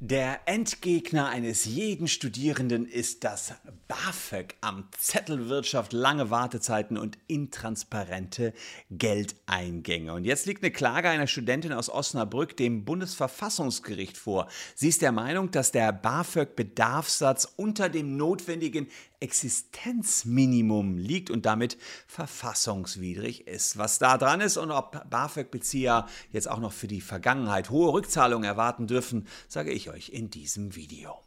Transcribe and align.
Der 0.00 0.40
Endgegner 0.44 1.30
eines 1.30 1.64
jeden 1.64 2.06
Studierenden 2.06 2.84
ist 2.84 3.24
das 3.24 3.54
BAföG 3.88 4.54
am 4.60 4.86
Zettelwirtschaft, 4.98 5.94
lange 5.94 6.28
Wartezeiten 6.28 6.98
und 6.98 7.16
intransparente 7.28 8.52
Geldeingänge. 8.90 10.12
Und 10.12 10.26
jetzt 10.26 10.44
liegt 10.44 10.62
eine 10.62 10.70
Klage 10.70 11.08
einer 11.08 11.26
Studentin 11.26 11.72
aus 11.72 11.88
Osnabrück 11.88 12.58
dem 12.58 12.84
Bundesverfassungsgericht 12.84 14.18
vor. 14.18 14.48
Sie 14.74 14.90
ist 14.90 15.00
der 15.00 15.12
Meinung, 15.12 15.50
dass 15.50 15.72
der 15.72 15.94
BAföG-Bedarfssatz 15.94 17.54
unter 17.56 17.88
dem 17.88 18.18
notwendigen 18.18 18.88
Existenzminimum 19.20 20.98
liegt 20.98 21.30
und 21.30 21.46
damit 21.46 21.78
verfassungswidrig 22.06 23.46
ist. 23.46 23.78
Was 23.78 23.98
da 23.98 24.18
dran 24.18 24.40
ist 24.40 24.56
und 24.56 24.70
ob 24.70 25.08
BAföG-Bezieher 25.10 26.06
jetzt 26.32 26.48
auch 26.48 26.60
noch 26.60 26.72
für 26.72 26.88
die 26.88 27.00
Vergangenheit 27.00 27.70
hohe 27.70 27.92
Rückzahlungen 27.92 28.44
erwarten 28.44 28.86
dürfen, 28.86 29.26
sage 29.48 29.72
ich 29.72 29.90
euch 29.90 30.10
in 30.10 30.30
diesem 30.30 30.76
Video. 30.76 31.20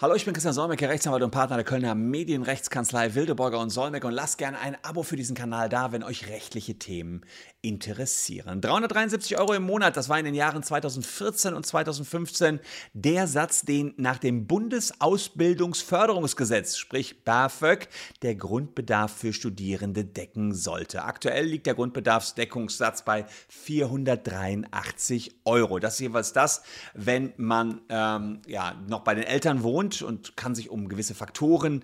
Hallo, 0.00 0.14
ich 0.14 0.24
bin 0.24 0.32
Christian 0.32 0.54
Solmecke, 0.54 0.88
Rechtsanwalt 0.88 1.24
und 1.24 1.32
Partner 1.32 1.56
der 1.56 1.64
Kölner 1.64 1.96
Medienrechtskanzlei 1.96 3.16
Wildeborger 3.16 3.58
und 3.58 3.70
Solmecke 3.70 4.06
und 4.06 4.12
lasst 4.12 4.38
gerne 4.38 4.60
ein 4.60 4.76
Abo 4.84 5.02
für 5.02 5.16
diesen 5.16 5.34
Kanal 5.34 5.68
da, 5.68 5.90
wenn 5.90 6.04
euch 6.04 6.28
rechtliche 6.28 6.78
Themen 6.78 7.22
interessieren. 7.62 8.60
373 8.60 9.40
Euro 9.40 9.54
im 9.54 9.64
Monat, 9.64 9.96
das 9.96 10.08
war 10.08 10.16
in 10.16 10.24
den 10.24 10.36
Jahren 10.36 10.62
2014 10.62 11.52
und 11.52 11.66
2015 11.66 12.60
der 12.92 13.26
Satz, 13.26 13.62
den 13.62 13.92
nach 13.96 14.18
dem 14.18 14.46
Bundesausbildungsförderungsgesetz, 14.46 16.76
sprich 16.76 17.24
BAföG, 17.24 17.88
der 18.22 18.36
Grundbedarf 18.36 19.12
für 19.12 19.32
Studierende 19.32 20.04
decken 20.04 20.54
sollte. 20.54 21.02
Aktuell 21.02 21.46
liegt 21.46 21.66
der 21.66 21.74
Grundbedarfsdeckungssatz 21.74 23.04
bei 23.04 23.26
483 23.48 25.40
Euro. 25.44 25.80
Das 25.80 25.94
ist 25.94 26.00
jeweils 26.00 26.32
das, 26.32 26.62
wenn 26.94 27.32
man 27.36 27.80
ähm, 27.88 28.42
ja, 28.46 28.80
noch 28.86 29.00
bei 29.00 29.16
den 29.16 29.24
Eltern 29.24 29.64
wohnt 29.64 29.87
wohnt 29.88 30.02
und 30.02 30.36
kann 30.36 30.54
sich 30.54 30.70
um 30.70 30.88
gewisse 30.88 31.14
Faktoren 31.14 31.82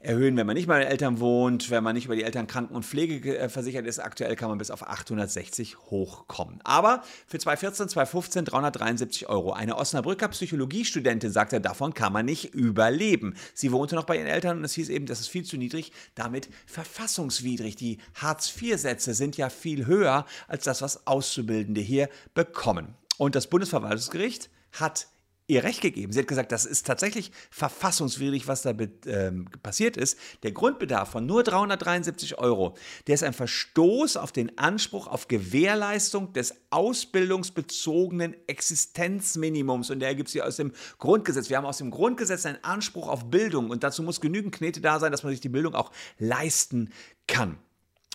erhöhen, 0.00 0.36
wenn 0.36 0.46
man 0.46 0.54
nicht 0.54 0.68
bei 0.68 0.78
den 0.78 0.88
Eltern 0.88 1.20
wohnt, 1.20 1.70
wenn 1.70 1.82
man 1.82 1.94
nicht 1.94 2.04
über 2.04 2.16
die 2.16 2.22
Eltern 2.22 2.46
Kranken- 2.46 2.74
und 2.74 2.84
Pflege 2.84 3.38
äh, 3.38 3.48
versichert 3.48 3.86
ist. 3.86 3.98
Aktuell 3.98 4.36
kann 4.36 4.48
man 4.48 4.58
bis 4.58 4.70
auf 4.70 4.86
860 4.86 5.78
hochkommen. 5.90 6.60
Aber 6.64 7.02
für 7.26 7.38
2014, 7.38 7.88
2015 7.88 8.44
373 8.44 9.28
Euro. 9.28 9.52
Eine 9.52 9.76
Osnabrücker 9.76 10.28
Psychologiestudentin 10.28 11.32
sagte, 11.32 11.60
davon 11.60 11.94
kann 11.94 12.12
man 12.12 12.26
nicht 12.26 12.54
überleben. 12.54 13.34
Sie 13.54 13.72
wohnte 13.72 13.94
noch 13.94 14.04
bei 14.04 14.16
ihren 14.16 14.28
Eltern 14.28 14.58
und 14.58 14.64
es 14.64 14.74
hieß 14.74 14.90
eben, 14.90 15.06
das 15.06 15.20
ist 15.20 15.28
viel 15.28 15.44
zu 15.44 15.56
niedrig, 15.56 15.92
damit 16.14 16.48
verfassungswidrig. 16.66 17.76
Die 17.76 17.98
Hartz-IV-Sätze 18.14 19.14
sind 19.14 19.36
ja 19.36 19.48
viel 19.48 19.86
höher 19.86 20.26
als 20.46 20.64
das, 20.64 20.82
was 20.82 21.06
Auszubildende 21.06 21.80
hier 21.80 22.08
bekommen. 22.34 22.94
Und 23.18 23.34
das 23.34 23.48
Bundesverwaltungsgericht 23.48 24.50
hat 24.72 25.08
ihr 25.48 25.62
Recht 25.62 25.80
gegeben. 25.80 26.12
Sie 26.12 26.18
hat 26.18 26.26
gesagt, 26.26 26.50
das 26.50 26.66
ist 26.66 26.86
tatsächlich 26.86 27.30
verfassungswidrig, 27.50 28.48
was 28.48 28.62
da 28.62 28.74
ähm, 29.06 29.46
passiert 29.62 29.96
ist. 29.96 30.18
Der 30.42 30.52
Grundbedarf 30.52 31.10
von 31.10 31.24
nur 31.24 31.44
373 31.44 32.38
Euro, 32.38 32.74
der 33.06 33.14
ist 33.14 33.22
ein 33.22 33.32
Verstoß 33.32 34.16
auf 34.16 34.32
den 34.32 34.58
Anspruch 34.58 35.06
auf 35.06 35.28
Gewährleistung 35.28 36.32
des 36.32 36.54
ausbildungsbezogenen 36.70 38.34
Existenzminimums. 38.48 39.90
Und 39.90 40.00
der 40.00 40.08
ergibt 40.08 40.30
sich 40.30 40.42
aus 40.42 40.56
dem 40.56 40.72
Grundgesetz. 40.98 41.48
Wir 41.48 41.58
haben 41.58 41.66
aus 41.66 41.78
dem 41.78 41.90
Grundgesetz 41.90 42.44
einen 42.44 42.62
Anspruch 42.64 43.08
auf 43.08 43.30
Bildung 43.30 43.70
und 43.70 43.84
dazu 43.84 44.02
muss 44.02 44.20
genügend 44.20 44.54
Knete 44.54 44.80
da 44.80 44.98
sein, 44.98 45.12
dass 45.12 45.22
man 45.22 45.30
sich 45.30 45.40
die 45.40 45.48
Bildung 45.48 45.74
auch 45.74 45.92
leisten 46.18 46.90
kann. 47.28 47.58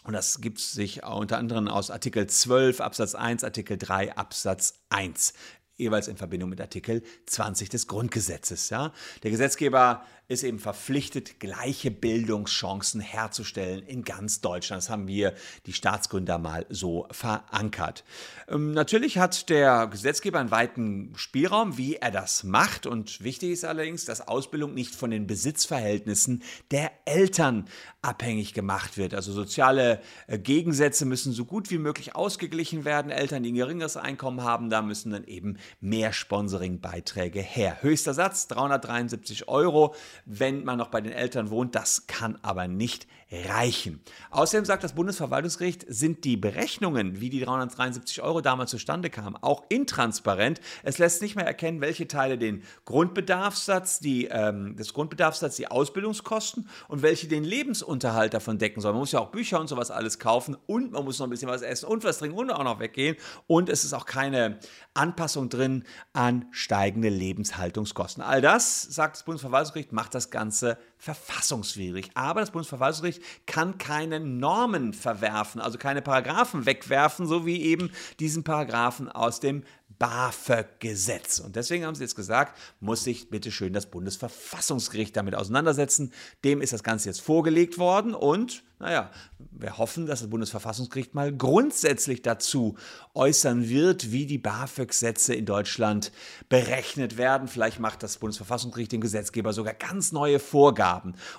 Und 0.04 0.14
das 0.14 0.42
gibt 0.42 0.60
sich 0.60 1.04
unter 1.04 1.38
anderem 1.38 1.68
aus 1.68 1.92
Artikel 1.92 2.26
12 2.26 2.82
Absatz 2.82 3.14
1, 3.14 3.44
Artikel 3.44 3.78
3 3.78 4.18
Absatz 4.18 4.82
1 4.90 5.34
jeweils 5.82 6.08
in 6.08 6.18
Verbindung 6.18 6.50
mit 6.50 6.62
Artikel 6.62 7.04
20 7.26 7.70
des 7.70 7.88
Grundgesetzes. 7.88 8.70
Ja? 8.70 8.94
Der 9.24 9.32
Gesetzgeber 9.32 10.06
ist 10.32 10.44
eben 10.44 10.60
verpflichtet, 10.60 11.40
gleiche 11.40 11.92
Bildungschancen 11.92 13.02
herzustellen 13.02 13.84
in 13.86 14.04
ganz 14.04 14.40
Deutschland. 14.40 14.82
Das 14.82 14.90
haben 14.90 15.08
wir, 15.08 15.34
die 15.66 15.74
Staatsgründer, 15.74 16.38
mal 16.38 16.66
so 16.70 17.06
verankert. 17.12 18.06
Ähm, 18.48 18.72
natürlich 18.72 19.18
hat 19.18 19.50
der 19.50 19.88
Gesetzgeber 19.88 20.40
einen 20.40 20.52
weiten 20.52 21.12
Spielraum, 21.16 21.78
wie 21.78 21.98
er 21.98 22.12
das 22.12 22.46
macht. 22.46 22.86
Und 22.86 23.22
wichtig 23.22 23.52
ist 23.52 23.66
allerdings, 23.66 24.06
dass 24.06 24.26
Ausbildung 24.26 24.74
nicht 24.74 24.96
von 24.96 25.12
den 25.12 25.28
Besitzverhältnissen 25.28 26.44
der 26.72 26.92
Eltern 27.04 27.68
abhängig 28.02 28.54
gemacht 28.54 28.98
wird. 28.98 29.14
Also 29.14 29.34
soziale 29.34 30.02
äh, 30.28 30.40
Gegensätze 30.40 31.06
müssen 31.06 31.34
so 31.34 31.44
gut 31.44 31.72
wie 31.72 31.78
möglich 31.78 32.16
ausgeglichen 32.16 32.86
werden. 32.86 33.12
Eltern, 33.12 33.44
die 33.44 33.52
ein 33.52 33.56
geringeres 33.56 33.98
Einkommen 33.98 34.44
haben, 34.44 34.70
da 34.70 34.82
müssen 34.82 35.12
dann 35.12 35.26
eben 35.26 35.58
mehr 35.80 36.14
Sponsoringbeiträge 36.14 37.42
her. 37.42 37.78
Höchster 37.82 38.14
Satz 38.14 38.48
373 38.48 39.48
Euro 39.48 39.96
wenn 40.26 40.64
man 40.64 40.78
noch 40.78 40.88
bei 40.88 41.02
den 41.02 41.12
Eltern 41.12 41.50
wohnt. 41.50 41.76
Das 41.76 42.08
kann 42.08 42.38
aber 42.42 42.68
nicht 42.68 43.08
reichen. 43.32 44.02
Außerdem 44.30 44.66
sagt 44.66 44.84
das 44.84 44.94
Bundesverwaltungsgericht, 44.94 45.86
sind 45.88 46.26
die 46.26 46.36
Berechnungen, 46.36 47.22
wie 47.22 47.30
die 47.30 47.40
373 47.40 48.22
Euro 48.22 48.42
damals 48.42 48.72
zustande 48.72 49.10
kamen, 49.10 49.38
auch 49.42 49.64
intransparent. 49.70 50.60
Es 50.84 50.98
lässt 50.98 51.22
nicht 51.22 51.38
mehr 51.38 51.46
erkennen, 51.46 51.80
welche 51.80 52.08
Teile 52.08 52.38
den 52.38 52.64
Grundbedarfssatz, 52.84 54.00
die, 54.00 54.26
ähm, 54.26 54.76
des 54.76 54.94
Grundbedarfssatz, 54.94 55.56
die 55.56 55.68
Ausbildungskosten 55.70 56.68
und 56.90 57.04
welche 57.04 57.28
den 57.28 57.46
Lebensunterhalt 57.46 58.34
davon 58.34 58.58
decken 58.58 58.82
sollen. 58.82 58.96
Man 58.96 59.02
muss 59.02 59.14
ja 59.14 59.20
auch 59.20 59.32
Bücher 59.32 59.62
und 59.62 59.68
sowas 59.68 59.92
alles 59.92 60.20
kaufen 60.20 60.58
und 60.68 60.92
man 60.92 61.06
muss 61.06 61.20
noch 61.20 61.28
ein 61.28 61.30
bisschen 61.30 61.50
was 61.50 61.62
essen 61.62 61.86
und 61.86 62.04
was 62.04 62.18
trinken 62.18 62.38
und 62.38 62.52
auch 62.52 62.64
noch 62.64 62.80
weggehen. 62.80 63.16
Und 63.48 63.70
es 63.70 63.86
ist 63.86 63.94
auch 63.94 64.06
keine 64.06 64.60
Anpassung 64.94 65.50
drin 65.54 65.84
an 66.14 66.46
steigende 66.52 67.10
Lebenshaltungskosten. 67.10 68.24
All 68.24 68.42
das, 68.42 68.82
sagt 68.82 69.18
das 69.18 69.24
Bundesverwaltungsgericht, 69.24 69.92
macht 69.92 70.16
das 70.16 70.32
Ganze 70.32 70.78
verfassungswidrig. 71.02 72.12
Aber 72.14 72.42
das 72.42 72.52
Bundesverwaltungsgericht 72.52 73.24
kann 73.48 73.80
keine 73.80 74.20
Normen 74.20 74.94
verwerfen, 74.94 75.60
also 75.60 75.80
keine 75.80 76.04
Paragraphen 76.04 76.68
wegwerfen, 76.68 77.26
so 77.26 77.46
wie 77.48 77.64
eben 77.64 77.90
diesen 78.20 78.44
Paragraphen 78.44 79.10
aus 79.10 79.40
dem 79.40 79.64
BAföG-Gesetz. 79.98 81.40
Und 81.40 81.56
deswegen 81.56 81.86
haben 81.86 81.96
sie 81.96 82.04
jetzt 82.04 82.16
gesagt, 82.16 82.58
muss 82.80 83.04
sich 83.04 83.30
bitte 83.32 83.52
schön 83.52 83.74
das 83.74 83.88
Bundesverfassungsgericht 83.88 85.18
damit 85.18 85.34
auseinandersetzen. 85.34 86.14
Dem 86.44 86.62
ist 86.62 86.74
das 86.74 86.84
Ganze 86.84 87.10
jetzt 87.10 87.22
vorgelegt 87.22 87.80
worden 87.80 88.14
und 88.14 88.64
naja, 88.82 89.12
wir 89.52 89.78
hoffen, 89.78 90.08
dass 90.08 90.22
das 90.22 90.30
Bundesverfassungsgericht 90.32 91.14
mal 91.14 91.32
grundsätzlich 91.32 92.24
dazu 92.24 92.78
äußern 93.14 93.70
wird, 93.70 94.12
wie 94.12 94.26
die 94.26 94.40
BAföG-Sätze 94.40 95.36
in 95.36 95.46
Deutschland 95.46 96.12
berechnet 96.50 97.16
werden. 97.18 97.48
Vielleicht 97.48 97.80
macht 97.80 98.02
das 98.02 98.18
Bundesverfassungsgericht 98.18 98.92
dem 98.92 99.02
Gesetzgeber 99.02 99.54
sogar 99.54 99.76
ganz 99.76 100.12
neue 100.12 100.40
Vorgaben. 100.40 100.91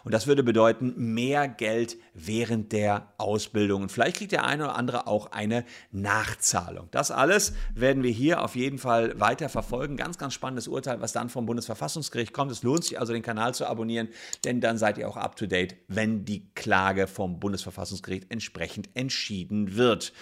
Und 0.04 0.12
das 0.12 0.26
würde 0.26 0.42
bedeuten, 0.42 0.94
mehr 0.96 1.48
Geld 1.48 1.96
während 2.14 2.72
der 2.72 3.12
Ausbildung. 3.18 3.82
Und 3.82 3.92
vielleicht 3.92 4.16
kriegt 4.16 4.32
der 4.32 4.44
eine 4.44 4.64
oder 4.64 4.76
andere 4.76 5.06
auch 5.06 5.32
eine 5.32 5.64
Nachzahlung. 5.90 6.88
Das 6.90 7.10
alles 7.10 7.54
werden 7.74 8.02
wir 8.02 8.10
hier 8.10 8.42
auf 8.42 8.56
jeden 8.56 8.78
Fall 8.78 9.18
weiter 9.20 9.48
verfolgen. 9.48 9.96
Ganz, 9.96 10.18
ganz 10.18 10.34
spannendes 10.34 10.68
Urteil, 10.68 11.00
was 11.00 11.12
dann 11.12 11.28
vom 11.28 11.46
Bundesverfassungsgericht 11.46 12.32
kommt. 12.32 12.50
Es 12.52 12.62
lohnt 12.62 12.84
sich 12.84 12.98
also, 12.98 13.12
den 13.12 13.22
Kanal 13.22 13.54
zu 13.54 13.66
abonnieren, 13.66 14.08
denn 14.44 14.60
dann 14.60 14.78
seid 14.78 14.98
ihr 14.98 15.08
auch 15.08 15.16
up 15.16 15.36
to 15.36 15.46
date, 15.46 15.76
wenn 15.88 16.24
die 16.24 16.48
Klage 16.54 17.06
vom 17.06 17.40
Bundesverfassungsgericht 17.40 18.30
entsprechend 18.30 18.90
entschieden 18.94 19.76
wird. 19.76 20.12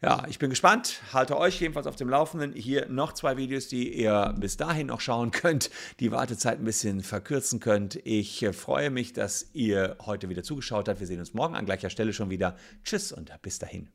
Ja, 0.00 0.24
ich 0.28 0.38
bin 0.38 0.48
gespannt. 0.48 1.02
Halte 1.12 1.36
euch 1.36 1.60
jedenfalls 1.60 1.88
auf 1.88 1.96
dem 1.96 2.08
Laufenden. 2.08 2.52
Hier 2.52 2.86
noch 2.88 3.12
zwei 3.14 3.36
Videos, 3.36 3.66
die 3.66 3.92
ihr 3.92 4.32
bis 4.38 4.56
dahin 4.56 4.86
noch 4.86 5.00
schauen 5.00 5.32
könnt, 5.32 5.70
die 5.98 6.12
Wartezeit 6.12 6.60
ein 6.60 6.64
bisschen 6.64 7.02
verkürzen 7.02 7.58
könnt. 7.58 7.96
Ich 8.04 8.40
äh, 8.44 8.52
freue 8.52 8.90
mich, 8.90 9.12
dass 9.12 9.50
ihr 9.54 9.96
heute 10.06 10.28
wieder 10.28 10.44
zugeschaut 10.44 10.88
habt. 10.88 11.00
Wir 11.00 11.06
sehen 11.08 11.18
uns 11.18 11.34
morgen 11.34 11.56
an 11.56 11.66
gleicher 11.66 11.90
Stelle 11.90 12.12
schon 12.12 12.30
wieder. 12.30 12.56
Tschüss 12.84 13.10
und 13.10 13.32
bis 13.42 13.58
dahin. 13.58 13.88